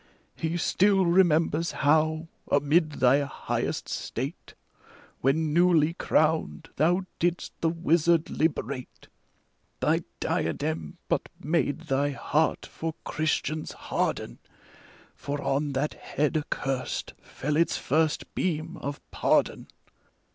He 0.35 0.57
still 0.57 1.05
remembers 1.05 1.73
how^ 1.73 2.27
amid 2.51 2.93
thy 2.93 3.19
highest 3.19 3.87
state, 3.87 4.35
ACT 4.47 4.49
IV. 4.49 5.21
221 5.21 5.21
When 5.35 5.53
newly 5.53 5.93
crowned, 5.93 6.69
thou 6.77 7.03
didst 7.19 7.53
the 7.61 7.69
wizard 7.69 8.31
liberate. 8.31 9.07
Thy 9.79 10.01
diadem 10.19 10.97
but 11.07 11.29
made 11.39 11.81
thy 11.81 12.09
heart 12.09 12.65
for 12.65 12.95
Christians 13.03 13.73
harden, 13.73 14.39
For 15.13 15.39
on 15.39 15.73
that 15.73 15.93
head 15.93 16.35
accurst 16.35 17.13
fell 17.21 17.55
its 17.55 17.77
first 17.77 18.33
beam 18.33 18.77
of 18.77 18.99
pardon. 19.11 19.67